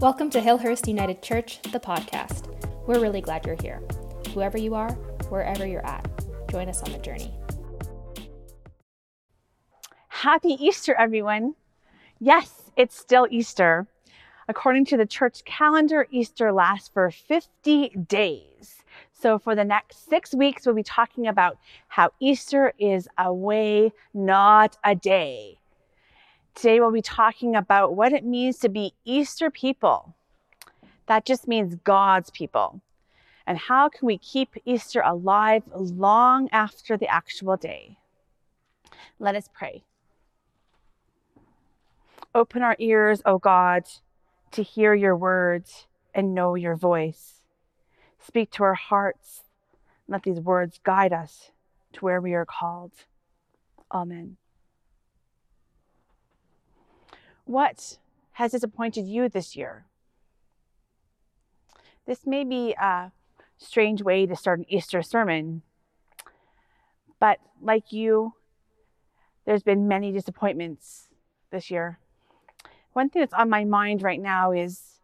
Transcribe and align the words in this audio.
Welcome 0.00 0.30
to 0.30 0.40
Hillhurst 0.40 0.86
United 0.86 1.22
Church, 1.22 1.60
the 1.60 1.80
podcast. 1.80 2.46
We're 2.86 3.00
really 3.00 3.20
glad 3.20 3.44
you're 3.44 3.56
here. 3.60 3.82
Whoever 4.32 4.56
you 4.56 4.76
are, 4.76 4.92
wherever 5.28 5.66
you're 5.66 5.84
at, 5.84 6.08
join 6.52 6.68
us 6.68 6.84
on 6.84 6.92
the 6.92 6.98
journey. 6.98 7.34
Happy 10.06 10.50
Easter, 10.50 10.94
everyone. 10.94 11.56
Yes, 12.20 12.70
it's 12.76 12.96
still 12.96 13.26
Easter. 13.28 13.88
According 14.46 14.84
to 14.84 14.96
the 14.96 15.04
church 15.04 15.44
calendar, 15.44 16.06
Easter 16.12 16.52
lasts 16.52 16.88
for 16.88 17.10
50 17.10 17.88
days. 18.06 18.84
So, 19.12 19.36
for 19.36 19.56
the 19.56 19.64
next 19.64 20.08
six 20.08 20.32
weeks, 20.32 20.64
we'll 20.64 20.76
be 20.76 20.84
talking 20.84 21.26
about 21.26 21.58
how 21.88 22.12
Easter 22.20 22.72
is 22.78 23.08
a 23.18 23.34
way, 23.34 23.90
not 24.14 24.78
a 24.84 24.94
day. 24.94 25.57
Today 26.58 26.80
we'll 26.80 26.90
be 26.90 27.02
talking 27.02 27.54
about 27.54 27.94
what 27.94 28.12
it 28.12 28.24
means 28.24 28.58
to 28.58 28.68
be 28.68 28.92
Easter 29.04 29.48
people. 29.48 30.16
That 31.06 31.24
just 31.24 31.46
means 31.46 31.76
God's 31.84 32.30
people. 32.30 32.80
And 33.46 33.56
how 33.56 33.88
can 33.88 34.06
we 34.06 34.18
keep 34.18 34.56
Easter 34.64 35.00
alive 35.00 35.62
long 35.72 36.48
after 36.50 36.96
the 36.96 37.06
actual 37.06 37.56
day? 37.56 37.98
Let 39.20 39.36
us 39.36 39.48
pray. 39.54 39.84
Open 42.34 42.62
our 42.62 42.74
ears, 42.80 43.22
O 43.24 43.38
God, 43.38 43.84
to 44.50 44.64
hear 44.64 44.94
your 44.94 45.14
words 45.14 45.86
and 46.12 46.34
know 46.34 46.56
your 46.56 46.74
voice. 46.74 47.34
Speak 48.18 48.50
to 48.50 48.64
our 48.64 48.74
hearts. 48.74 49.44
Let 50.08 50.24
these 50.24 50.40
words 50.40 50.80
guide 50.82 51.12
us 51.12 51.52
to 51.92 52.00
where 52.00 52.20
we 52.20 52.34
are 52.34 52.46
called. 52.46 52.90
Amen. 53.92 54.38
What 57.48 57.96
has 58.32 58.52
disappointed 58.52 59.06
you 59.06 59.30
this 59.30 59.56
year? 59.56 59.86
This 62.06 62.26
may 62.26 62.44
be 62.44 62.74
a 62.74 63.10
strange 63.56 64.02
way 64.02 64.26
to 64.26 64.36
start 64.36 64.58
an 64.58 64.66
Easter 64.68 65.00
sermon, 65.00 65.62
but 67.18 67.38
like 67.62 67.90
you, 67.90 68.34
there's 69.46 69.62
been 69.62 69.88
many 69.88 70.12
disappointments 70.12 71.08
this 71.50 71.70
year. 71.70 71.98
One 72.92 73.08
thing 73.08 73.22
that's 73.22 73.32
on 73.32 73.48
my 73.48 73.64
mind 73.64 74.02
right 74.02 74.20
now 74.20 74.52
is 74.52 75.00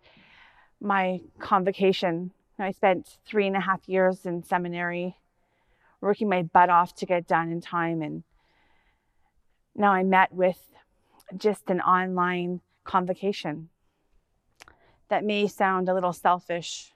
my 0.83 1.23
convocation. 1.39 2.31
I 2.59 2.73
spent 2.73 3.17
three 3.25 3.47
and 3.47 3.57
a 3.57 3.61
half 3.61 3.89
years 3.89 4.27
in 4.27 4.43
seminary, 4.43 5.17
working 6.03 6.29
my 6.29 6.43
butt 6.43 6.69
off 6.69 6.95
to 6.97 7.07
get 7.07 7.27
done 7.27 7.51
in 7.51 7.63
time, 7.63 8.03
and 8.03 8.23
now 9.75 9.93
I 9.93 10.03
met 10.03 10.31
with 10.31 10.61
just 11.37 11.71
an 11.71 11.81
online 11.81 12.61
convocation. 12.85 13.69
That 15.09 15.25
may 15.25 15.47
sound 15.47 15.89
a 15.89 15.95
little 15.95 16.13
selfish, 16.13 16.93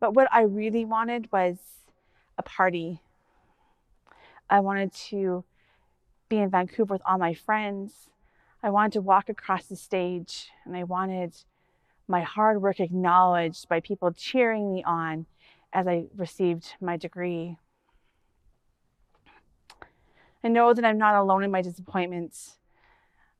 but 0.00 0.14
what 0.14 0.28
I 0.32 0.42
really 0.42 0.84
wanted 0.84 1.30
was 1.32 1.56
a 2.36 2.42
party. 2.42 3.00
I 4.50 4.60
wanted 4.60 4.92
to 5.08 5.44
be 6.28 6.38
in 6.38 6.50
Vancouver 6.50 6.94
with 6.94 7.02
all 7.06 7.18
my 7.18 7.34
friends. 7.34 8.10
I 8.62 8.70
wanted 8.70 8.92
to 8.92 9.00
walk 9.00 9.28
across 9.28 9.66
the 9.66 9.76
stage 9.76 10.50
and 10.64 10.76
I 10.76 10.84
wanted 10.84 11.34
my 12.06 12.22
hard 12.22 12.60
work 12.60 12.80
acknowledged 12.80 13.68
by 13.68 13.80
people 13.80 14.12
cheering 14.12 14.72
me 14.72 14.82
on 14.84 15.26
as 15.72 15.86
I 15.86 16.06
received 16.16 16.74
my 16.80 16.96
degree. 16.96 17.56
I 20.44 20.48
know 20.48 20.74
that 20.74 20.84
I'm 20.84 20.98
not 20.98 21.14
alone 21.14 21.42
in 21.42 21.50
my 21.50 21.62
disappointments. 21.62 22.58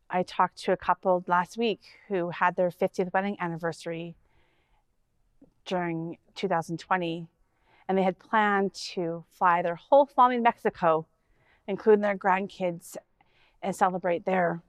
I 0.08 0.22
talked 0.22 0.56
to 0.62 0.72
a 0.72 0.76
couple 0.78 1.22
last 1.26 1.58
week 1.58 1.82
who 2.08 2.30
had 2.30 2.56
their 2.56 2.70
50th 2.70 3.12
wedding 3.12 3.36
anniversary 3.38 4.16
during 5.66 6.16
2020, 6.34 7.26
and 7.86 7.98
they 7.98 8.02
had 8.02 8.18
planned 8.18 8.72
to 8.94 9.24
fly 9.30 9.60
their 9.60 9.74
whole 9.74 10.06
family 10.06 10.36
to 10.36 10.42
Mexico, 10.42 11.06
including 11.68 12.00
their 12.00 12.16
grandkids, 12.16 12.96
and 13.62 13.76
celebrate 13.76 14.24
there, 14.24 14.62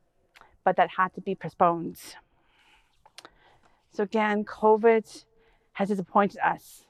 but 0.66 0.76
that 0.76 0.90
had 0.98 1.14
to 1.14 1.22
be 1.22 1.36
postponed. 1.36 1.98
So, 3.94 4.04
again, 4.04 4.44
COVID 4.44 5.24
has 5.74 5.88
disappointed 5.88 6.40
us. 6.44 6.84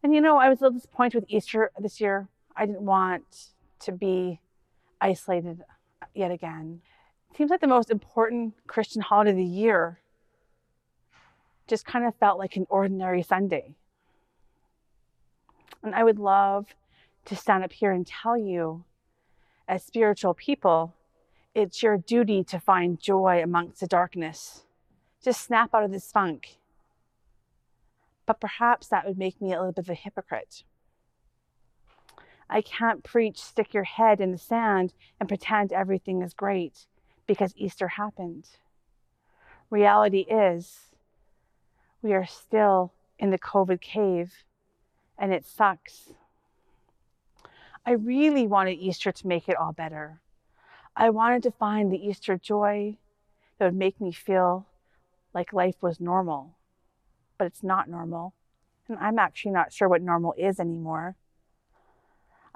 And 0.00 0.14
you 0.14 0.20
know, 0.20 0.36
I 0.36 0.48
was 0.48 0.60
a 0.60 0.64
little 0.64 0.78
disappointed 0.78 1.22
with 1.22 1.24
Easter 1.28 1.72
this 1.80 2.00
year. 2.00 2.28
I 2.56 2.66
didn't 2.66 2.82
want 2.82 3.50
to 3.80 3.92
be 3.92 4.40
isolated 5.00 5.62
yet 6.14 6.30
again. 6.30 6.80
It 7.30 7.36
seems 7.36 7.50
like 7.50 7.60
the 7.60 7.66
most 7.66 7.90
important 7.90 8.54
Christian 8.66 9.02
holiday 9.02 9.30
of 9.30 9.36
the 9.36 9.44
year 9.44 10.00
just 11.66 11.84
kind 11.84 12.06
of 12.06 12.14
felt 12.16 12.38
like 12.38 12.56
an 12.56 12.66
ordinary 12.70 13.22
Sunday. 13.22 13.74
And 15.82 15.94
I 15.94 16.04
would 16.04 16.18
love 16.18 16.74
to 17.26 17.36
stand 17.36 17.64
up 17.64 17.72
here 17.72 17.92
and 17.92 18.06
tell 18.06 18.38
you, 18.38 18.84
as 19.68 19.84
spiritual 19.84 20.32
people, 20.32 20.94
it's 21.54 21.82
your 21.82 21.96
duty 21.98 22.44
to 22.44 22.60
find 22.60 23.00
joy 23.00 23.42
amongst 23.42 23.80
the 23.80 23.86
darkness. 23.86 24.64
Just 25.22 25.44
snap 25.44 25.74
out 25.74 25.84
of 25.84 25.90
this 25.90 26.10
funk. 26.10 26.58
But 28.26 28.40
perhaps 28.40 28.88
that 28.88 29.06
would 29.06 29.18
make 29.18 29.40
me 29.40 29.52
a 29.52 29.58
little 29.58 29.72
bit 29.72 29.84
of 29.84 29.90
a 29.90 29.94
hypocrite. 29.94 30.62
I 32.48 32.60
can't 32.60 33.02
preach 33.02 33.38
stick 33.38 33.74
your 33.74 33.84
head 33.84 34.20
in 34.20 34.32
the 34.32 34.38
sand 34.38 34.92
and 35.18 35.28
pretend 35.28 35.72
everything 35.72 36.22
is 36.22 36.34
great 36.34 36.86
because 37.26 37.52
Easter 37.56 37.88
happened. 37.88 38.46
Reality 39.68 40.20
is, 40.20 40.94
we 42.02 42.12
are 42.12 42.26
still 42.26 42.92
in 43.18 43.30
the 43.30 43.38
COVID 43.38 43.80
cave 43.80 44.44
and 45.18 45.32
it 45.32 45.44
sucks. 45.44 46.12
I 47.84 47.92
really 47.92 48.46
wanted 48.46 48.78
Easter 48.78 49.10
to 49.12 49.26
make 49.26 49.48
it 49.48 49.56
all 49.56 49.72
better. 49.72 50.20
I 50.96 51.10
wanted 51.10 51.42
to 51.44 51.50
find 51.50 51.90
the 51.90 52.04
Easter 52.04 52.36
joy 52.36 52.96
that 53.58 53.64
would 53.66 53.74
make 53.74 54.00
me 54.00 54.12
feel 54.12 54.66
like 55.34 55.52
life 55.52 55.76
was 55.82 56.00
normal, 56.00 56.56
but 57.38 57.46
it's 57.46 57.62
not 57.62 57.88
normal. 57.88 58.34
And 58.88 58.98
I'm 58.98 59.18
actually 59.18 59.52
not 59.52 59.72
sure 59.72 59.88
what 59.88 60.02
normal 60.02 60.34
is 60.38 60.60
anymore. 60.60 61.16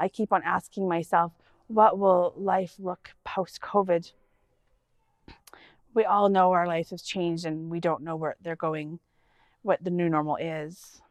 I 0.00 0.09
keep 0.09 0.33
on 0.33 0.43
asking 0.44 0.88
myself, 0.88 1.33
what 1.69 1.99
will 1.99 2.33
life 2.37 2.75
look 2.78 3.11
post 3.22 3.61
COVID? 3.61 4.12
We 5.93 6.05
all 6.05 6.31
know 6.31 6.53
our 6.53 6.66
life 6.66 6.88
has 6.91 7.03
changed 7.03 7.44
and 7.44 7.71
we 7.71 7.81
don't 7.81 8.03
know 8.03 8.16
where 8.16 8.37
they're 8.41 8.56
going, 8.56 8.99
what 9.61 9.84
the 9.84 9.91
new 9.91 10.09
normal 10.09 10.37
is. 10.37 11.03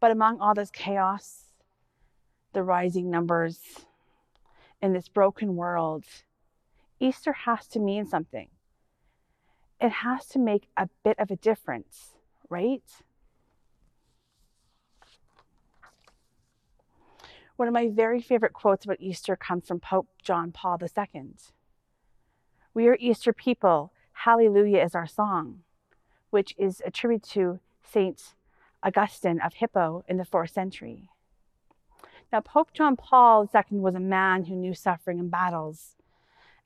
But 0.00 0.10
among 0.10 0.40
all 0.40 0.54
this 0.54 0.70
chaos, 0.72 1.44
the 2.52 2.64
rising 2.64 3.08
numbers, 3.08 3.60
in 4.82 4.92
this 4.92 5.08
broken 5.08 5.54
world, 5.54 6.04
Easter 6.98 7.32
has 7.32 7.68
to 7.68 7.78
mean 7.78 8.04
something. 8.04 8.48
It 9.80 9.90
has 9.90 10.26
to 10.28 10.40
make 10.40 10.66
a 10.76 10.88
bit 11.04 11.18
of 11.20 11.30
a 11.30 11.36
difference, 11.36 12.16
right? 12.48 12.82
One 17.62 17.68
of 17.68 17.74
my 17.74 17.90
very 17.90 18.20
favorite 18.20 18.54
quotes 18.54 18.84
about 18.84 19.00
Easter 19.00 19.36
comes 19.36 19.68
from 19.68 19.78
Pope 19.78 20.08
John 20.20 20.50
Paul 20.50 20.80
II. 20.82 21.34
We 22.74 22.88
are 22.88 22.96
Easter 22.98 23.32
people. 23.32 23.92
Hallelujah 24.14 24.82
is 24.82 24.96
our 24.96 25.06
song, 25.06 25.60
which 26.30 26.56
is 26.58 26.82
attributed 26.84 27.30
to 27.34 27.60
Saint 27.84 28.34
Augustine 28.82 29.40
of 29.40 29.54
Hippo 29.54 30.02
in 30.08 30.16
the 30.16 30.24
fourth 30.24 30.50
century. 30.50 31.08
Now, 32.32 32.40
Pope 32.40 32.72
John 32.72 32.96
Paul 32.96 33.48
II 33.54 33.78
was 33.78 33.94
a 33.94 34.00
man 34.00 34.46
who 34.46 34.56
knew 34.56 34.74
suffering 34.74 35.20
and 35.20 35.30
battles. 35.30 35.94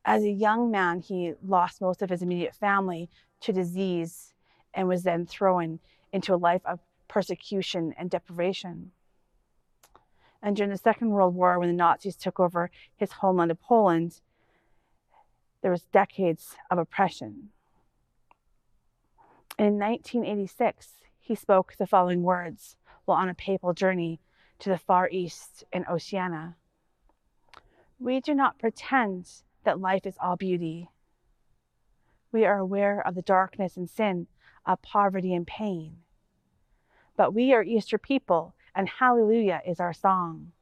As 0.02 0.22
a 0.22 0.30
young 0.30 0.70
man, 0.70 1.00
he 1.00 1.34
lost 1.46 1.82
most 1.82 2.00
of 2.00 2.08
his 2.08 2.22
immediate 2.22 2.54
family 2.54 3.10
to 3.42 3.52
disease 3.52 4.32
and 4.72 4.88
was 4.88 5.02
then 5.02 5.26
thrown 5.26 5.78
into 6.10 6.32
a 6.32 6.36
life 6.36 6.62
of 6.64 6.80
persecution 7.06 7.94
and 7.98 8.08
deprivation. 8.08 8.92
And 10.46 10.54
during 10.54 10.70
the 10.70 10.78
Second 10.78 11.10
World 11.10 11.34
War, 11.34 11.58
when 11.58 11.68
the 11.68 11.74
Nazis 11.74 12.14
took 12.14 12.38
over 12.38 12.70
his 12.96 13.10
homeland 13.10 13.50
of 13.50 13.60
Poland, 13.60 14.20
there 15.60 15.72
was 15.72 15.86
decades 15.86 16.54
of 16.70 16.78
oppression. 16.78 17.48
In 19.58 19.76
1986, 19.76 21.02
he 21.18 21.34
spoke 21.34 21.74
the 21.76 21.86
following 21.86 22.22
words 22.22 22.76
while 23.06 23.18
on 23.18 23.28
a 23.28 23.34
papal 23.34 23.72
journey 23.72 24.20
to 24.60 24.68
the 24.68 24.78
Far 24.78 25.08
East 25.10 25.64
in 25.72 25.84
Oceania. 25.90 26.54
We 27.98 28.20
do 28.20 28.32
not 28.32 28.60
pretend 28.60 29.28
that 29.64 29.80
life 29.80 30.06
is 30.06 30.14
all 30.20 30.36
beauty. 30.36 30.90
We 32.30 32.44
are 32.44 32.58
aware 32.58 33.04
of 33.04 33.16
the 33.16 33.22
darkness 33.22 33.76
and 33.76 33.90
sin, 33.90 34.28
of 34.64 34.80
poverty 34.80 35.34
and 35.34 35.44
pain. 35.44 35.96
But 37.16 37.34
we 37.34 37.52
are 37.52 37.64
Easter 37.64 37.98
people 37.98 38.54
and 38.76 38.88
hallelujah 38.88 39.62
is 39.66 39.80
our 39.80 39.94
song. 39.94 40.52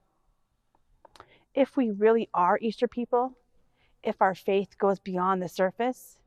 If 1.55 1.77
we 1.77 1.91
really 1.91 2.31
are 2.33 2.59
Easter 2.63 2.89
people, 2.89 3.37
if 4.03 4.23
our 4.23 4.35
faith 4.35 4.79
goes 4.79 4.99
beyond 5.01 5.43
the 5.43 5.49
surface, 5.49 6.19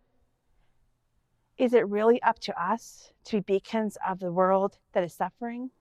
Is 1.57 1.73
it 1.73 1.87
really 1.87 2.21
up 2.21 2.37
to 2.41 2.61
us 2.61 3.11
to 3.25 3.41
be 3.41 3.55
beacons 3.55 3.97
of 4.07 4.19
the 4.19 4.31
world 4.31 4.77
that 4.93 5.03
is 5.03 5.13
suffering? 5.13 5.71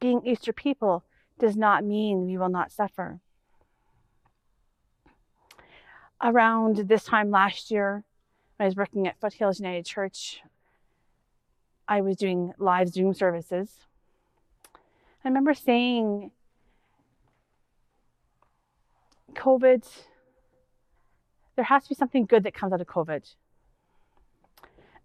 Being 0.00 0.26
Easter 0.26 0.52
people 0.52 1.04
does 1.38 1.56
not 1.56 1.82
mean 1.82 2.26
we 2.26 2.36
will 2.36 2.50
not 2.50 2.70
suffer. 2.70 3.20
Around 6.22 6.88
this 6.88 7.04
time 7.04 7.30
last 7.30 7.70
year, 7.70 8.04
I 8.60 8.66
was 8.66 8.76
working 8.76 9.06
at 9.08 9.18
Foothills 9.18 9.58
United 9.58 9.86
Church, 9.86 10.42
I 11.86 12.00
was 12.00 12.16
doing 12.16 12.52
live 12.58 12.88
Zoom 12.88 13.14
services. 13.14 13.70
I 15.24 15.28
remember 15.28 15.54
saying, 15.54 16.30
COVID 19.34 19.84
there 21.56 21.64
has 21.64 21.84
to 21.84 21.88
be 21.90 21.94
something 21.94 22.26
good 22.26 22.42
that 22.44 22.54
comes 22.54 22.72
out 22.72 22.80
of 22.80 22.86
COVID. 22.86 23.34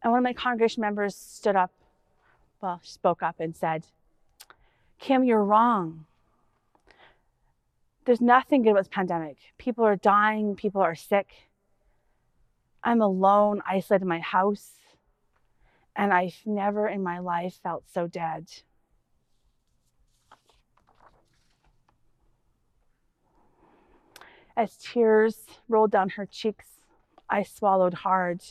And 0.01 0.11
one 0.11 0.19
of 0.19 0.23
my 0.23 0.33
congregation 0.33 0.81
members 0.81 1.15
stood 1.15 1.55
up, 1.55 1.71
well, 2.61 2.79
spoke 2.83 3.21
up 3.21 3.39
and 3.39 3.55
said, 3.55 3.85
Kim, 4.97 5.23
you're 5.23 5.43
wrong. 5.43 6.05
There's 8.05 8.21
nothing 8.21 8.63
good 8.63 8.71
about 8.71 8.81
this 8.81 8.89
pandemic. 8.91 9.37
People 9.57 9.85
are 9.85 9.95
dying, 9.95 10.55
people 10.55 10.81
are 10.81 10.95
sick. 10.95 11.29
I'm 12.83 13.01
alone, 13.01 13.61
isolated 13.67 14.03
in 14.03 14.07
my 14.07 14.19
house, 14.19 14.71
and 15.99 16.13
I've 16.13 16.39
never 16.45 16.87
in 16.87 17.03
my 17.03 17.19
life 17.19 17.59
felt 17.61 17.83
so 17.93 18.07
dead. 18.07 18.49
As 24.55 24.77
tears 24.77 25.45
rolled 25.67 25.91
down 25.91 26.11
her 26.11 26.25
cheeks, 26.25 26.67
I 27.29 27.43
swallowed 27.43 27.95
hard. 27.95 28.41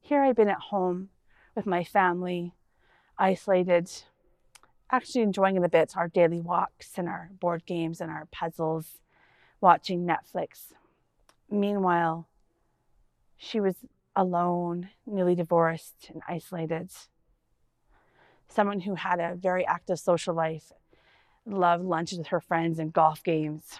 Here 0.00 0.22
I'd 0.22 0.36
been 0.36 0.48
at 0.48 0.70
home 0.70 1.10
with 1.54 1.66
my 1.66 1.84
family, 1.84 2.54
isolated, 3.18 3.90
actually 4.90 5.20
enjoying 5.20 5.56
in 5.56 5.64
a 5.64 5.68
bit 5.68 5.98
our 5.98 6.08
daily 6.08 6.40
walks 6.40 6.92
and 6.96 7.10
our 7.10 7.28
board 7.38 7.66
games 7.66 8.00
and 8.00 8.10
our 8.10 8.26
puzzles, 8.32 9.00
watching 9.60 10.06
Netflix. 10.06 10.72
Meanwhile, 11.50 12.26
she 13.36 13.60
was 13.60 13.74
alone, 14.16 14.88
newly 15.06 15.34
divorced, 15.34 16.10
and 16.12 16.22
isolated. 16.26 16.90
Someone 18.48 18.80
who 18.80 18.94
had 18.94 19.20
a 19.20 19.34
very 19.36 19.66
active 19.66 19.98
social 19.98 20.34
life, 20.34 20.72
loved 21.44 21.84
lunches 21.84 22.18
with 22.18 22.28
her 22.28 22.40
friends 22.40 22.78
and 22.78 22.92
golf 22.92 23.22
games 23.22 23.78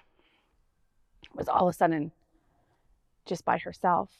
was 1.34 1.48
all 1.48 1.68
of 1.68 1.74
a 1.74 1.76
sudden 1.76 2.12
just 3.24 3.44
by 3.44 3.58
herself. 3.58 4.10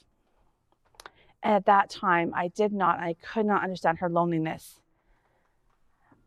And 1.42 1.54
at 1.54 1.66
that 1.66 1.90
time, 1.90 2.32
I 2.34 2.48
did 2.48 2.72
not, 2.72 2.98
I 2.98 3.14
could 3.14 3.46
not 3.46 3.62
understand 3.62 3.98
her 3.98 4.08
loneliness. 4.08 4.80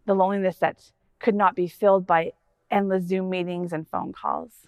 The 0.06 0.14
loneliness 0.14 0.58
that 0.58 0.92
could 1.20 1.36
not 1.36 1.56
be 1.56 1.68
filled 1.68 2.08
by 2.08 2.32
endless 2.72 3.04
Zoom 3.04 3.30
meetings 3.30 3.74
and 3.74 3.88
phone 3.88 4.14
calls. 4.14 4.68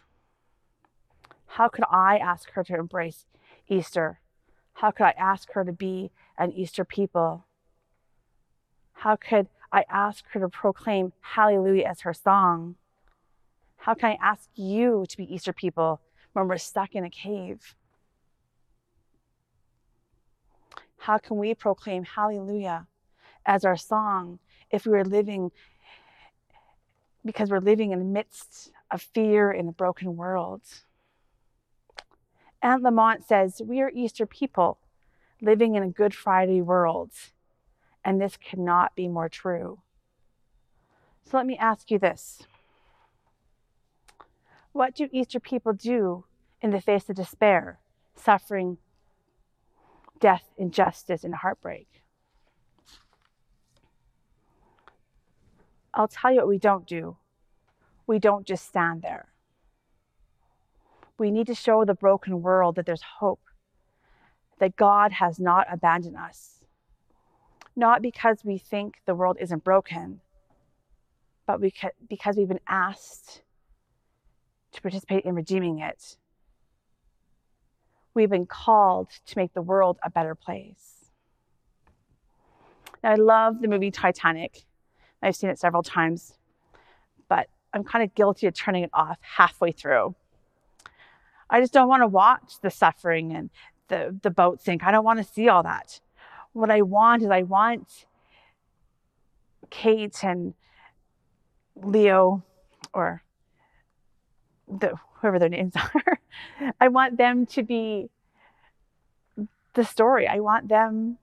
How 1.45 1.67
could 1.67 1.85
I 1.89 2.17
ask 2.17 2.51
her 2.51 2.63
to 2.65 2.75
embrace 2.75 3.25
Easter? 3.69 4.19
How 4.73 4.91
could 4.91 5.05
I 5.05 5.13
ask 5.17 5.51
her 5.53 5.63
to 5.63 5.73
be 5.73 6.11
an 6.37 6.51
Easter 6.51 6.85
people? 6.85 7.45
How 8.93 9.15
could 9.15 9.47
I 9.71 9.85
ask 9.89 10.25
her 10.31 10.39
to 10.39 10.49
proclaim 10.49 11.13
Hallelujah 11.21 11.85
as 11.85 12.01
her 12.01 12.13
song? 12.13 12.75
How 13.81 13.95
can 13.95 14.11
I 14.11 14.17
ask 14.21 14.47
you 14.53 15.05
to 15.09 15.17
be 15.17 15.33
Easter 15.33 15.53
people 15.53 16.01
when 16.33 16.47
we're 16.47 16.57
stuck 16.57 16.93
in 16.93 17.03
a 17.03 17.09
cave? 17.09 17.75
How 20.97 21.17
can 21.17 21.37
we 21.37 21.55
proclaim 21.55 22.03
hallelujah 22.03 22.85
as 23.43 23.65
our 23.65 23.75
song 23.75 24.37
if 24.69 24.85
we 24.85 24.93
are 24.93 25.03
living 25.03 25.51
because 27.25 27.49
we're 27.49 27.59
living 27.59 27.91
in 27.91 27.97
the 27.97 28.05
midst 28.05 28.71
of 28.91 29.01
fear 29.01 29.51
in 29.51 29.67
a 29.67 29.71
broken 29.71 30.15
world? 30.15 30.61
Anne 32.61 32.81
Lamott 32.81 33.23
says, 33.23 33.61
We 33.65 33.81
are 33.81 33.89
Easter 33.89 34.25
people 34.25 34.77
living 35.41 35.75
in 35.75 35.83
a 35.83 35.89
Good 35.89 36.13
Friday 36.13 36.61
world, 36.61 37.11
and 38.05 38.21
this 38.21 38.37
cannot 38.37 38.95
be 38.95 39.07
more 39.07 39.29
true. 39.29 39.79
So 41.25 41.37
let 41.37 41.45
me 41.45 41.57
ask 41.57 41.89
you 41.89 41.97
this 41.97 42.43
what 44.73 44.95
do 44.95 45.09
Easter 45.11 45.39
people 45.39 45.73
do 45.73 46.25
in 46.61 46.71
the 46.71 46.79
face 46.79 47.09
of 47.09 47.15
despair, 47.15 47.79
suffering, 48.15 48.77
death, 50.19 50.45
injustice, 50.57 51.23
and 51.23 51.35
heartbreak? 51.35 51.87
I'll 55.93 56.07
tell 56.07 56.31
you 56.31 56.37
what 56.37 56.47
we 56.47 56.57
don't 56.57 56.87
do. 56.87 57.17
We 58.07 58.17
don't 58.17 58.45
just 58.45 58.65
stand 58.65 59.01
there. 59.01 59.27
We 61.17 61.31
need 61.31 61.47
to 61.47 61.55
show 61.55 61.85
the 61.85 61.93
broken 61.93 62.41
world 62.41 62.75
that 62.75 62.85
there's 62.85 63.03
hope, 63.19 63.41
that 64.59 64.75
God 64.75 65.11
has 65.13 65.39
not 65.39 65.67
abandoned 65.71 66.17
us. 66.17 66.59
Not 67.75 68.01
because 68.01 68.43
we 68.43 68.57
think 68.57 68.95
the 69.05 69.15
world 69.15 69.37
isn't 69.39 69.63
broken, 69.63 70.21
but 71.45 71.61
we 71.61 71.73
because 72.09 72.35
we've 72.37 72.47
been 72.47 72.59
asked 72.67 73.41
to 74.71 74.81
participate 74.81 75.25
in 75.25 75.35
redeeming 75.35 75.79
it. 75.79 76.17
We've 78.13 78.29
been 78.29 78.45
called 78.45 79.09
to 79.25 79.37
make 79.37 79.53
the 79.53 79.61
world 79.61 79.97
a 80.03 80.09
better 80.09 80.35
place. 80.35 81.11
Now, 83.03 83.11
I 83.11 83.15
love 83.15 83.61
the 83.61 83.67
movie 83.67 83.91
Titanic. 83.91 84.63
I've 85.21 85.35
seen 85.35 85.49
it 85.49 85.59
several 85.59 85.83
times, 85.83 86.33
but 87.29 87.47
I'm 87.73 87.83
kind 87.83 88.03
of 88.03 88.13
guilty 88.15 88.47
of 88.47 88.53
turning 88.53 88.83
it 88.83 88.89
off 88.93 89.17
halfway 89.21 89.71
through. 89.71 90.15
I 91.51 91.59
just 91.59 91.73
don't 91.73 91.89
want 91.89 92.01
to 92.01 92.07
watch 92.07 92.53
the 92.61 92.71
suffering 92.71 93.33
and 93.33 93.49
the, 93.89 94.17
the 94.21 94.31
boat 94.31 94.61
sink. 94.61 94.83
I 94.83 94.91
don't 94.91 95.03
want 95.03 95.19
to 95.19 95.33
see 95.33 95.49
all 95.49 95.63
that. 95.63 95.99
What 96.53 96.71
I 96.71 96.81
want 96.81 97.23
is 97.23 97.29
I 97.29 97.43
want 97.43 98.05
Kate 99.69 100.23
and 100.23 100.53
Leo, 101.75 102.43
or 102.93 103.21
the, 104.67 104.95
whoever 105.15 105.39
their 105.39 105.49
names 105.49 105.73
are. 105.95 106.19
I 106.79 106.87
want 106.87 107.17
them 107.17 107.45
to 107.47 107.63
be 107.63 108.09
the 109.73 109.83
story. 109.83 110.27
I 110.27 110.39
want 110.39 110.69
them 110.69 111.17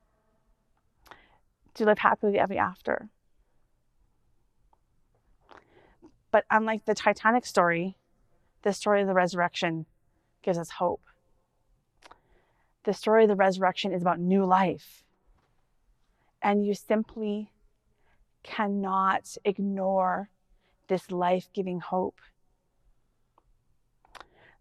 to 1.75 1.85
live 1.85 1.99
happily 1.99 2.38
ever 2.38 2.54
after. 2.58 3.08
But 6.30 6.44
unlike 6.50 6.85
the 6.85 6.94
Titanic 6.94 7.47
story, 7.47 7.97
the 8.62 8.75
story 8.75 9.00
of 9.00 9.06
the 9.06 9.14
resurrection 9.14 9.87
gives 10.48 10.58
us 10.58 10.70
hope. 10.70 11.02
The 12.84 12.94
story 12.94 13.24
of 13.24 13.28
the 13.28 13.36
resurrection 13.36 13.92
is 13.92 14.00
about 14.00 14.18
new 14.18 14.46
life. 14.46 15.04
And 16.40 16.64
you 16.64 16.72
simply 16.72 17.50
cannot 18.42 19.36
ignore 19.44 20.30
this 20.86 21.10
life 21.10 21.48
giving 21.52 21.80
hope 21.80 22.20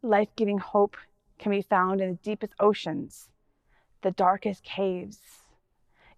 life 0.02 0.30
giving 0.36 0.58
hope 0.58 0.98
can 1.40 1.52
be 1.52 1.62
found 1.62 2.02
in 2.02 2.10
the 2.10 2.16
deepest 2.18 2.54
oceans, 2.60 3.30
the 4.02 4.12
darkest 4.12 4.64
caves, 4.64 5.20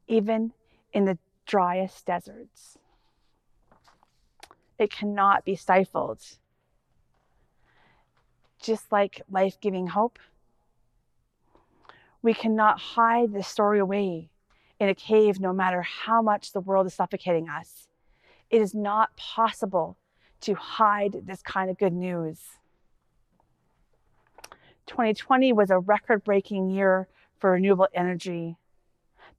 even 0.08 0.52
in 0.94 1.06
the 1.06 1.18
driest 1.46 2.06
deserts. 2.06 2.78
It 4.78 4.92
cannot 4.92 5.44
be 5.46 5.56
stifled. 5.56 6.22
Just 8.60 8.92
like 8.92 9.22
life 9.32 9.60
giving 9.62 9.88
hope, 9.88 10.20
we 12.22 12.34
cannot 12.34 12.80
hide 12.80 13.34
this 13.34 13.48
story 13.48 13.80
away 13.80 14.30
in 14.80 14.90
a 14.90 14.96
cave 14.96 15.40
no 15.40 15.54
matter 15.54 15.82
how 15.82 16.22
much 16.22 16.52
the 16.52 16.60
world 16.60 16.86
is 16.86 16.94
suffocating 16.94 17.50
us. 17.50 17.88
It 18.50 18.62
is 18.62 18.74
not 18.74 19.16
possible 19.16 19.98
to 20.42 20.56
hide 20.56 21.22
this 21.26 21.42
kind 21.42 21.70
of 21.70 21.78
good 21.78 21.94
news. 21.94 22.40
2020 24.88 25.54
was 25.54 25.70
a 25.70 25.80
record 25.80 26.24
breaking 26.24 26.70
year 26.70 27.08
for 27.38 27.52
renewable 27.52 27.88
energy. 27.94 28.58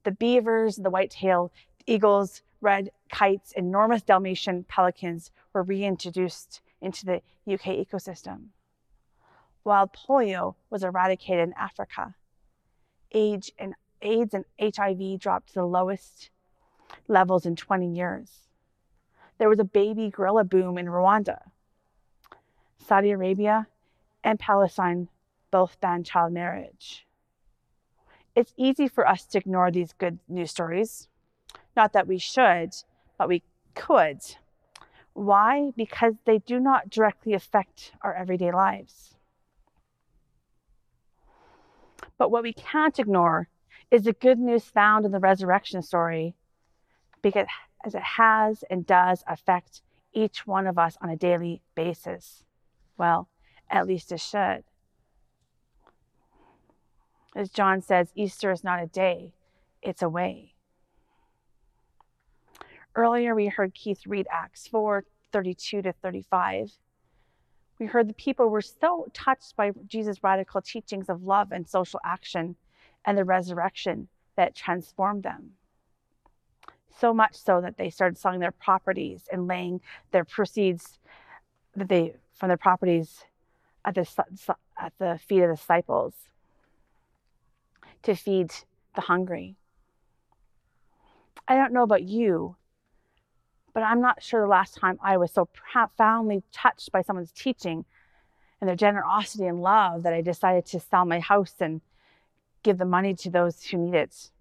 The 0.03 0.11
beavers, 0.11 0.77
the 0.77 0.89
white-tailed 0.89 1.51
eagles, 1.85 2.41
red 2.61 2.91
kites, 3.11 3.51
enormous 3.53 4.01
Dalmatian 4.01 4.63
pelicans 4.63 5.31
were 5.53 5.63
reintroduced 5.63 6.61
into 6.79 7.05
the 7.05 7.21
UK 7.51 7.85
ecosystem. 7.85 8.45
Wild 9.63 9.91
polio 9.93 10.55
was 10.69 10.83
eradicated 10.83 11.49
in 11.49 11.53
Africa. 11.53 12.15
AIDS 13.11 13.51
and, 13.59 13.75
AIDS 14.01 14.33
and 14.33 14.45
HIV 14.59 15.19
dropped 15.19 15.49
to 15.49 15.53
the 15.55 15.65
lowest 15.65 16.29
levels 17.07 17.45
in 17.45 17.55
20 17.55 17.93
years. 17.93 18.47
There 19.37 19.49
was 19.49 19.59
a 19.59 19.63
baby 19.63 20.09
gorilla 20.09 20.43
boom 20.43 20.77
in 20.77 20.87
Rwanda. 20.87 21.39
Saudi 22.77 23.11
Arabia 23.11 23.67
and 24.23 24.39
Palestine 24.39 25.09
both 25.51 25.79
ban 25.79 26.03
child 26.03 26.33
marriage. 26.33 27.05
It's 28.35 28.53
easy 28.57 28.87
for 28.87 29.07
us 29.07 29.25
to 29.25 29.37
ignore 29.37 29.71
these 29.71 29.93
good 29.93 30.19
news 30.27 30.51
stories. 30.51 31.09
Not 31.75 31.93
that 31.93 32.07
we 32.07 32.17
should, 32.17 32.73
but 33.17 33.27
we 33.27 33.43
could. 33.75 34.21
Why? 35.13 35.71
Because 35.75 36.13
they 36.25 36.39
do 36.39 36.59
not 36.59 36.89
directly 36.89 37.33
affect 37.33 37.91
our 38.01 38.13
everyday 38.13 38.51
lives. 38.51 39.15
But 42.21 42.29
what 42.29 42.43
we 42.43 42.53
can't 42.53 42.99
ignore 42.99 43.47
is 43.89 44.03
the 44.03 44.13
good 44.13 44.37
news 44.37 44.65
found 44.65 45.07
in 45.07 45.11
the 45.11 45.17
resurrection 45.17 45.81
story 45.81 46.35
because 47.23 47.47
as 47.83 47.95
it 47.95 48.03
has 48.03 48.63
and 48.69 48.85
does 48.85 49.23
affect 49.25 49.81
each 50.13 50.45
one 50.45 50.67
of 50.67 50.77
us 50.77 50.99
on 51.01 51.09
a 51.09 51.15
daily 51.15 51.63
basis. 51.73 52.43
Well, 52.95 53.27
at 53.71 53.87
least 53.87 54.11
it 54.11 54.19
should. 54.19 54.63
As 57.35 57.49
John 57.49 57.81
says, 57.81 58.11
Easter 58.13 58.51
is 58.51 58.63
not 58.63 58.83
a 58.83 58.85
day, 58.85 59.33
it's 59.81 60.03
a 60.03 60.07
way. 60.07 60.53
Earlier, 62.93 63.33
we 63.33 63.47
heard 63.47 63.73
Keith 63.73 64.05
read 64.05 64.27
Acts 64.31 64.67
4 64.67 65.05
32 65.31 65.81
to 65.81 65.91
35. 65.91 66.73
We 67.81 67.87
heard 67.87 68.07
the 68.07 68.13
people 68.13 68.47
were 68.47 68.61
so 68.61 69.07
touched 69.11 69.55
by 69.55 69.71
Jesus' 69.87 70.23
radical 70.23 70.61
teachings 70.61 71.09
of 71.09 71.23
love 71.23 71.51
and 71.51 71.67
social 71.67 71.99
action 72.05 72.55
and 73.05 73.17
the 73.17 73.25
resurrection 73.25 74.07
that 74.35 74.53
transformed 74.53 75.23
them. 75.23 75.53
So 76.99 77.11
much 77.11 77.33
so 77.33 77.59
that 77.59 77.77
they 77.77 77.89
started 77.89 78.19
selling 78.19 78.39
their 78.39 78.51
properties 78.51 79.27
and 79.31 79.47
laying 79.47 79.81
their 80.11 80.23
proceeds 80.23 80.99
that 81.75 81.89
they 81.89 82.13
from 82.35 82.49
their 82.49 82.57
properties 82.57 83.23
at 83.83 83.95
the, 83.95 84.07
at 84.79 84.93
the 84.99 85.19
feet 85.25 85.41
of 85.41 85.49
the 85.49 85.55
disciples 85.55 86.13
to 88.03 88.13
feed 88.13 88.51
the 88.93 89.01
hungry. 89.01 89.55
I 91.47 91.55
don't 91.55 91.73
know 91.73 91.81
about 91.81 92.03
you, 92.03 92.57
but 93.73 93.83
I'm 93.83 94.01
not 94.01 94.21
sure 94.21 94.41
the 94.41 94.47
last 94.47 94.75
time 94.75 94.99
I 95.03 95.17
was 95.17 95.31
so 95.31 95.45
profoundly 95.45 96.43
touched 96.51 96.91
by 96.91 97.01
someone's 97.01 97.31
teaching 97.31 97.85
and 98.59 98.67
their 98.67 98.75
generosity 98.75 99.45
and 99.45 99.61
love 99.61 100.03
that 100.03 100.13
I 100.13 100.21
decided 100.21 100.65
to 100.67 100.79
sell 100.79 101.05
my 101.05 101.19
house 101.19 101.55
and 101.59 101.81
give 102.63 102.77
the 102.77 102.85
money 102.85 103.15
to 103.15 103.29
those 103.29 103.63
who 103.63 103.77
need 103.77 103.95
it. 103.95 104.31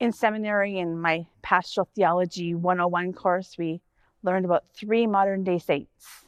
In 0.00 0.12
seminary, 0.12 0.78
in 0.78 1.00
my 1.00 1.26
pastoral 1.42 1.88
theology 1.94 2.54
101 2.54 3.12
course, 3.12 3.56
we 3.56 3.80
learned 4.24 4.44
about 4.44 4.64
three 4.74 5.06
modern 5.06 5.44
day 5.44 5.58
saints 5.58 6.24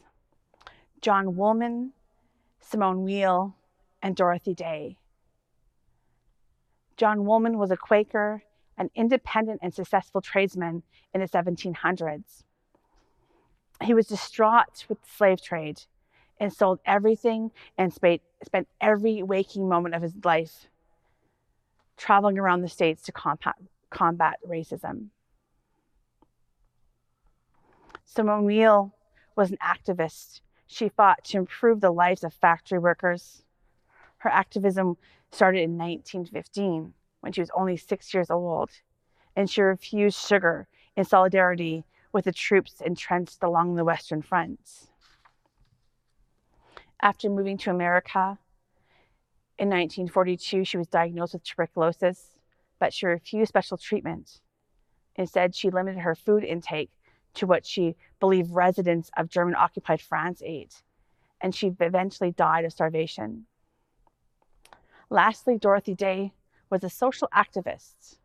John 1.01 1.37
Woolman, 1.37 1.93
Simone 2.61 3.05
Weil, 3.05 3.57
and 4.01 4.15
Dorothy 4.15 4.55
Day. 4.55 4.97
John 6.97 7.25
Woolman 7.25 7.59
was 7.59 7.71
a 7.71 7.77
Quaker, 7.77 8.43
an 8.77 8.91
independent 8.95 9.61
and 9.63 9.75
successful 9.75 10.21
tradesman 10.21 10.83
in 11.13 11.21
the 11.21 11.29
1700s. 11.29 12.45
He 13.83 13.95
was 13.95 14.07
distraught 14.07 14.87
with 14.89 15.01
the 15.03 15.09
slave 15.09 15.43
trade 15.43 15.83
and 16.39 16.53
sold 16.53 16.81
everything 16.87 17.51
and 17.77 17.93
spent 17.93 18.21
every 18.81 19.23
waking 19.23 19.69
moment 19.69 19.95
of 19.95 20.03
his 20.03 20.15
life 20.25 20.69
traveling 21.97 22.39
around 22.39 22.63
the 22.63 22.69
states 22.69 23.03
to 23.03 23.13
combat, 23.13 23.57
combat 23.91 24.39
racism. 24.47 25.09
Simone 28.05 28.45
Weil 28.45 28.95
was 29.37 29.51
an 29.51 29.59
activist 29.63 30.41
she 30.67 30.89
fought 30.89 31.25
to 31.25 31.39
improve 31.39 31.81
the 31.81 31.91
lives 31.91 32.25
of 32.25 32.33
factory 32.33 32.79
workers. 32.79 33.45
Her 34.25 34.31
activism 34.31 34.97
started 35.33 35.61
in 35.61 35.77
1915 35.77 36.95
when 37.21 37.33
she 37.35 37.43
was 37.43 37.51
only 37.55 37.77
six 37.77 38.15
years 38.15 38.31
old, 38.31 38.71
and 39.37 39.51
she 39.51 39.61
refused 39.61 40.17
sugar 40.17 40.67
in 40.97 41.05
solidarity 41.05 41.85
with 42.11 42.25
the 42.25 42.33
troops 42.33 42.81
entrenched 42.81 43.43
along 43.43 43.75
the 43.75 43.85
Western 43.85 44.23
Front. 44.23 44.89
After 47.03 47.29
moving 47.29 47.59
to 47.59 47.71
America 47.71 48.39
in 49.59 49.69
1942, 49.69 50.65
she 50.65 50.79
was 50.79 50.89
diagnosed 50.89 51.35
with 51.35 51.45
tuberculosis, 51.45 52.39
but 52.79 52.95
she 52.95 53.05
refused 53.05 53.51
special 53.51 53.77
treatment. 53.77 54.41
Instead, 55.17 55.55
she 55.55 55.69
limited 55.69 56.01
her 56.01 56.15
food 56.15 56.45
intake 56.45 56.91
to 57.35 57.47
what 57.47 57.67
she 57.67 57.95
believed 58.21 58.53
residents 58.53 59.11
of 59.19 59.29
German 59.29 59.55
occupied 59.55 60.01
France 60.01 60.41
ate, 60.43 60.83
and 61.43 61.55
she 61.55 61.77
eventually 61.79 62.31
died 62.31 62.65
of 62.65 62.73
starvation. 62.73 63.45
Lastly, 65.11 65.59
Dorothy 65.59 65.95
Day 65.95 66.33
was 66.71 66.83
a 66.83 66.91
social 66.91 67.29
activist. 67.35 68.19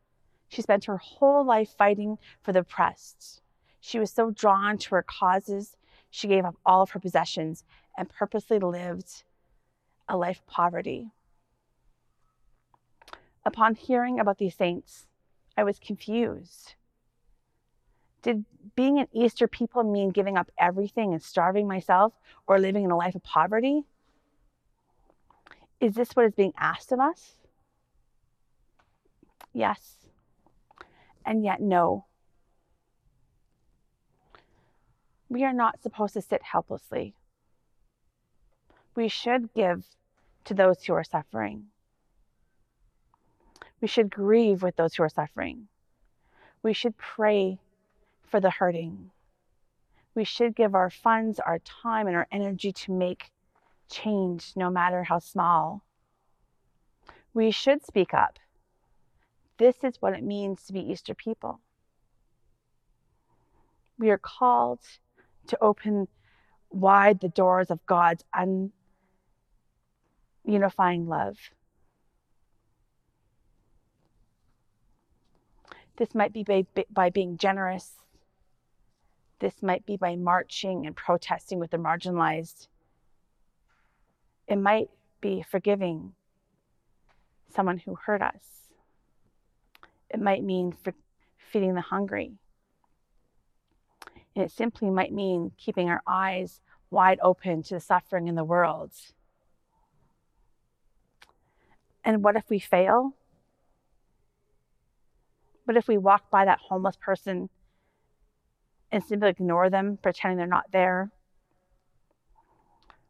She 0.48 0.62
spent 0.62 0.86
her 0.86 0.98
whole 0.98 1.46
life 1.46 1.70
fighting 1.78 2.18
for 2.42 2.52
the 2.52 2.60
oppressed. 2.60 3.42
She 3.80 4.00
was 4.00 4.12
so 4.12 4.32
drawn 4.32 4.78
to 4.80 4.96
her 4.96 5.04
causes, 5.04 5.78
she 6.10 6.28
gave 6.28 6.46
up 6.46 6.56
all 6.66 6.82
of 6.82 6.92
her 6.92 7.00
possessions 7.00 7.64
and 7.98 8.10
purposely 8.10 8.60
lived 8.60 9.24
a 10.08 10.18
life 10.18 10.40
of 10.40 10.48
poverty. 10.48 11.12
Upon 13.46 13.76
hearing 13.76 14.20
about 14.20 14.38
these 14.38 14.56
saints, 14.56 15.08
I 15.56 15.64
was 15.64 15.80
confused. 15.80 16.76
Did 18.22 18.46
being 18.76 19.00
an 19.00 19.08
Easter 19.14 19.48
people 19.48 19.84
mean 19.84 20.10
giving 20.10 20.38
up 20.38 20.52
everything 20.58 21.14
and 21.14 21.22
starving 21.22 21.68
myself 21.68 22.14
or 22.48 22.60
living 22.60 22.84
in 22.84 22.92
a 22.92 22.98
life 22.98 23.16
of 23.16 23.24
poverty? 23.24 23.84
Is 25.80 25.96
this 25.96 26.16
what 26.16 26.26
is 26.26 26.34
being 26.34 26.54
asked 26.58 26.92
of 26.92 27.00
us? 27.00 27.36
Yes. 29.54 29.96
And 31.26 31.44
yet, 31.44 31.62
no. 31.62 32.06
We 35.30 35.44
are 35.44 35.54
not 35.54 35.82
supposed 35.82 36.16
to 36.16 36.22
sit 36.22 36.42
helplessly. 36.44 37.14
We 38.96 39.08
should 39.08 39.54
give 39.54 39.86
to 40.46 40.54
those 40.54 40.84
who 40.84 40.94
are 40.94 41.04
suffering. 41.04 41.66
We 43.80 43.88
should 43.88 44.10
grieve 44.10 44.62
with 44.62 44.76
those 44.76 44.96
who 44.96 45.04
are 45.04 45.10
suffering. 45.10 45.68
We 46.64 46.74
should 46.74 46.98
pray 46.98 47.60
for 48.28 48.40
the 48.40 48.50
hurting. 48.50 49.12
We 50.16 50.26
should 50.26 50.56
give 50.56 50.76
our 50.76 50.90
funds, 50.90 51.40
our 51.40 51.60
time, 51.60 52.08
and 52.08 52.16
our 52.16 52.28
energy 52.32 52.74
to 52.74 52.92
make 52.92 53.32
change, 53.90 54.54
no 54.56 54.70
matter 54.70 55.04
how 55.04 55.20
small. 55.20 55.84
We 57.34 57.52
should 57.52 57.86
speak 57.86 58.14
up. 58.14 58.40
This 59.58 59.76
is 59.84 60.02
what 60.02 60.14
it 60.14 60.24
means 60.24 60.64
to 60.66 60.74
be 60.74 60.80
Easter 60.80 61.14
people. 61.14 61.60
We 63.98 64.10
are 64.10 64.18
called 64.18 64.80
to 65.48 65.58
open 65.62 66.08
wide 66.70 67.20
the 67.20 67.30
doors 67.30 67.70
of 67.70 67.86
God's 67.86 68.24
unifying 70.46 71.08
love. 71.08 71.38
This 75.98 76.16
might 76.16 76.32
be 76.32 76.44
by, 76.44 76.66
by 76.90 77.10
being 77.10 77.38
generous 77.38 78.00
this 79.40 79.64
might 79.64 79.86
be 79.86 79.98
by 79.98 80.16
marching 80.16 80.86
and 80.86 80.96
protesting 80.96 81.60
with 81.60 81.72
the 81.72 81.78
marginalized. 81.78 82.68
It 84.50 84.58
might 84.58 84.90
be 85.22 85.44
forgiving 85.44 86.14
someone 87.54 87.78
who 87.78 87.96
hurt 87.96 88.24
us. 88.24 88.70
It 90.10 90.20
might 90.20 90.44
mean 90.44 90.76
feeding 91.38 91.76
the 91.76 91.82
hungry. 91.82 92.32
And 94.36 94.44
it 94.44 94.52
simply 94.52 94.90
might 94.90 95.14
mean 95.14 95.52
keeping 95.58 95.88
our 95.88 96.02
eyes 96.08 96.62
wide 96.90 97.20
open 97.22 97.62
to 97.64 97.76
the 97.76 97.80
suffering 97.80 98.28
in 98.28 98.34
the 98.34 98.44
world. 98.44 98.92
And 102.04 102.24
what 102.24 102.36
if 102.36 102.50
we 102.50 102.58
fail? 102.58 103.14
What 105.66 105.78
if 105.78 105.88
we 105.88 106.00
walk 106.00 106.32
by 106.32 106.46
that 106.46 106.58
homeless 106.58 106.96
person 106.96 107.50
and 108.92 109.04
simply 109.04 109.30
ignore 109.30 109.70
them, 109.70 110.00
pretending 110.02 110.38
they're 110.38 110.48
not 110.48 110.72
there? 110.72 111.12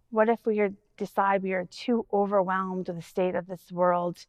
What 0.10 0.28
if 0.28 0.46
we 0.46 0.60
decide 1.00 1.42
we 1.42 1.54
are 1.54 1.66
too 1.66 2.06
overwhelmed 2.14 2.88
with 2.88 2.98
the 2.98 3.02
state 3.02 3.36
of 3.36 3.48
this 3.48 3.72
world 3.72 4.26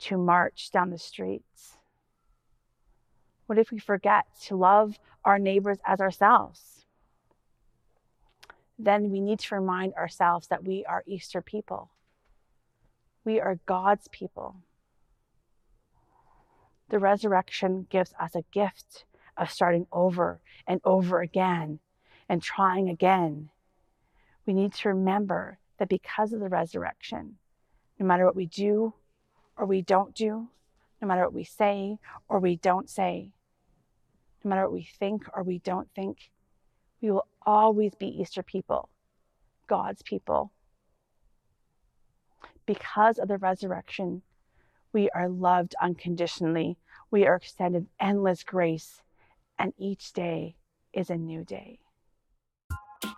to 0.00 0.16
march 0.16 0.70
down 0.72 0.90
the 0.90 0.98
streets? 0.98 1.76
What 3.46 3.58
if 3.58 3.70
we 3.70 3.78
forget 3.78 4.26
to 4.44 4.56
love 4.56 4.98
our 5.24 5.38
neighbors 5.38 5.78
as 5.84 6.00
ourselves? 6.00 6.86
Then 8.78 9.10
we 9.10 9.20
need 9.20 9.40
to 9.40 9.54
remind 9.54 9.92
ourselves 9.94 10.46
that 10.48 10.64
we 10.64 10.84
are 10.86 11.02
Easter 11.06 11.42
people. 11.42 11.90
We 13.24 13.40
are 13.40 13.60
God's 13.66 14.08
people. 14.08 14.56
The 16.88 16.98
resurrection 16.98 17.86
gives 17.90 18.14
us 18.18 18.34
a 18.34 18.44
gift 18.52 19.04
of 19.36 19.50
starting 19.50 19.86
over 19.92 20.40
and 20.66 20.80
over 20.84 21.20
again 21.20 21.80
and 22.28 22.42
trying 22.42 22.88
again 22.88 23.50
we 24.50 24.54
need 24.54 24.74
to 24.74 24.88
remember 24.88 25.59
that 25.80 25.88
because 25.88 26.34
of 26.34 26.40
the 26.40 26.48
resurrection, 26.48 27.36
no 27.98 28.04
matter 28.06 28.26
what 28.26 28.36
we 28.36 28.46
do 28.46 28.92
or 29.56 29.64
we 29.64 29.80
don't 29.80 30.14
do, 30.14 30.48
no 31.00 31.08
matter 31.08 31.22
what 31.22 31.32
we 31.32 31.42
say 31.42 31.96
or 32.28 32.38
we 32.38 32.56
don't 32.56 32.88
say, 32.88 33.32
no 34.44 34.50
matter 34.50 34.62
what 34.62 34.74
we 34.74 34.88
think 34.98 35.24
or 35.34 35.42
we 35.42 35.58
don't 35.58 35.88
think, 35.96 36.30
we 37.00 37.10
will 37.10 37.26
always 37.46 37.94
be 37.94 38.20
Easter 38.20 38.42
people, 38.42 38.90
God's 39.68 40.02
people. 40.02 40.52
Because 42.66 43.18
of 43.18 43.28
the 43.28 43.38
resurrection, 43.38 44.20
we 44.92 45.08
are 45.10 45.30
loved 45.30 45.74
unconditionally. 45.80 46.76
We 47.10 47.26
are 47.26 47.36
extended 47.36 47.86
endless 47.98 48.44
grace, 48.44 49.00
and 49.58 49.72
each 49.78 50.12
day 50.12 50.56
is 50.92 51.08
a 51.08 51.16
new 51.16 51.42
day. 51.42 51.78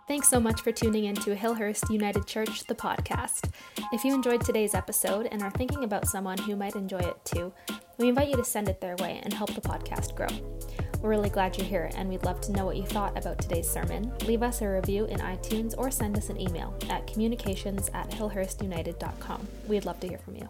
Thanks 0.05 0.27
so 0.27 0.37
much 0.37 0.61
for 0.61 0.73
tuning 0.73 1.05
in 1.05 1.15
to 1.15 1.33
Hillhurst 1.33 1.89
United 1.89 2.27
Church, 2.27 2.65
the 2.65 2.75
podcast. 2.75 3.51
If 3.93 4.03
you 4.03 4.13
enjoyed 4.13 4.43
today's 4.43 4.73
episode 4.73 5.29
and 5.31 5.41
are 5.41 5.51
thinking 5.51 5.85
about 5.85 6.07
someone 6.07 6.37
who 6.39 6.57
might 6.57 6.75
enjoy 6.75 6.99
it 6.99 7.23
too, 7.23 7.53
we 7.97 8.09
invite 8.09 8.27
you 8.27 8.35
to 8.35 8.43
send 8.43 8.67
it 8.67 8.81
their 8.81 8.97
way 8.97 9.21
and 9.23 9.33
help 9.33 9.53
the 9.55 9.61
podcast 9.61 10.13
grow. 10.13 10.27
We're 11.01 11.11
really 11.11 11.29
glad 11.29 11.57
you're 11.57 11.65
here, 11.65 11.89
and 11.95 12.09
we'd 12.09 12.25
love 12.25 12.41
to 12.41 12.51
know 12.51 12.65
what 12.65 12.75
you 12.75 12.85
thought 12.85 13.17
about 13.17 13.39
today's 13.39 13.69
sermon. 13.69 14.11
Leave 14.25 14.43
us 14.43 14.61
a 14.61 14.67
review 14.67 15.05
in 15.05 15.19
iTunes 15.19 15.73
or 15.77 15.89
send 15.89 16.17
us 16.17 16.29
an 16.29 16.39
email 16.39 16.77
at 16.89 17.07
communications 17.07 17.89
at 17.93 18.09
hillhurstunited.com. 18.11 19.47
We'd 19.67 19.85
love 19.85 20.01
to 20.01 20.07
hear 20.07 20.17
from 20.17 20.35
you. 20.35 20.49